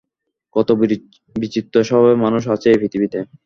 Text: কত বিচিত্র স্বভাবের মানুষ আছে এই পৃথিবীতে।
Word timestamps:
কত 0.55 0.69
বিচিত্র 1.35 1.75
স্বভাবের 1.83 2.17
মানুষ 2.25 2.43
আছে 2.53 2.67
এই 2.69 2.79
পৃথিবীতে। 2.81 3.19